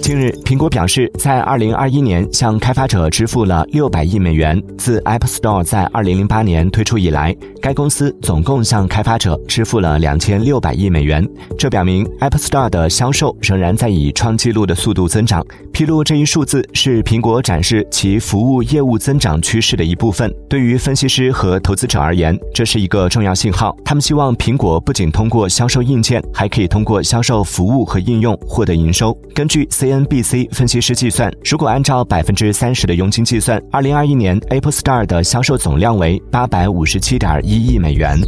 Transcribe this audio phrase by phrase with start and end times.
[0.00, 4.60] 近日，苹果表示，在二零二一年向开发者支付了六百亿美元。
[4.78, 11.28] 自 App Store 在二零零八年推出以来，该公司总共向开发者支付了两千六百亿美元。
[11.58, 15.44] 这表明 App Store 的销售仍然在以创纪录的速度增长。
[15.72, 20.32] 披露这一数字是苹果展示其服务业务增长趋势的一部分。
[20.48, 23.76] 对于分析师和投资者而言，这是一个重要信号。
[23.84, 29.16] 他们希望苹果不仅通过销售硬件，还可以通过销售服务和应用获得营收。
[29.40, 38.20] 根据 cnbc 分析师计算如果按照百分之三十的佣金计算二零二一年 apple store 的销售总量为八百五十七点一亿美元。